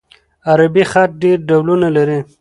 [0.49, 2.19] عربي خط ډېر ډولونه لري.